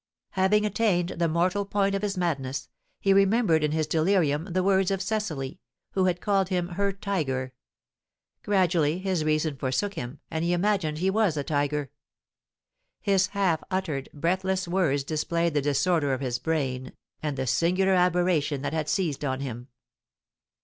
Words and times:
Having 0.31 0.65
attained 0.65 1.09
the 1.09 1.27
mortal 1.27 1.63
point 1.63 1.93
of 1.93 2.01
his 2.01 2.17
madness, 2.17 2.69
he 2.99 3.13
remembered 3.13 3.63
in 3.63 3.71
his 3.71 3.85
delirium 3.85 4.45
the 4.45 4.63
words 4.63 4.89
of 4.89 4.99
Cecily, 4.99 5.59
who 5.91 6.05
had 6.05 6.19
called 6.21 6.49
him 6.49 6.69
her 6.69 6.91
tiger; 6.91 7.53
gradually 8.41 8.97
his 8.97 9.23
reason 9.23 9.55
forsook 9.57 9.93
him, 9.93 10.19
and 10.31 10.43
he 10.43 10.53
imagined 10.53 10.97
he 10.97 11.11
was 11.11 11.37
a 11.37 11.43
tiger. 11.43 11.91
His 12.99 13.27
half 13.27 13.63
uttered, 13.69 14.09
breathless 14.11 14.67
words 14.67 15.03
displayed 15.03 15.53
the 15.53 15.61
disorder 15.61 16.13
of 16.15 16.19
his 16.21 16.39
brain, 16.39 16.93
and 17.21 17.37
the 17.37 17.45
singular 17.45 17.93
aberration 17.93 18.63
that 18.63 18.73
had 18.73 18.89
seized 18.89 19.23
on 19.23 19.41
him. 19.41 19.67